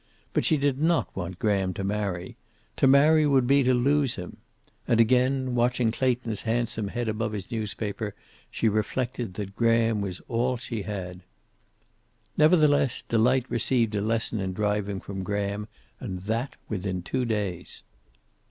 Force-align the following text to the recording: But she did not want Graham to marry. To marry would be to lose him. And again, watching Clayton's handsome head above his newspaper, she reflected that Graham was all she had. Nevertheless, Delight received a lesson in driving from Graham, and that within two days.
But 0.33 0.45
she 0.45 0.57
did 0.57 0.81
not 0.81 1.15
want 1.15 1.37
Graham 1.37 1.75
to 1.75 1.83
marry. 1.83 2.35
To 2.77 2.87
marry 2.87 3.27
would 3.27 3.45
be 3.45 3.61
to 3.61 3.71
lose 3.75 4.15
him. 4.15 4.37
And 4.87 4.99
again, 4.99 5.53
watching 5.53 5.91
Clayton's 5.91 6.41
handsome 6.41 6.87
head 6.87 7.07
above 7.07 7.33
his 7.33 7.51
newspaper, 7.51 8.15
she 8.49 8.67
reflected 8.67 9.35
that 9.35 9.55
Graham 9.55 10.01
was 10.01 10.19
all 10.27 10.57
she 10.57 10.81
had. 10.81 11.21
Nevertheless, 12.35 13.03
Delight 13.03 13.45
received 13.47 13.93
a 13.93 14.01
lesson 14.01 14.39
in 14.39 14.53
driving 14.53 15.01
from 15.01 15.21
Graham, 15.21 15.67
and 15.99 16.21
that 16.21 16.55
within 16.67 17.03
two 17.03 17.23
days. 17.23 17.83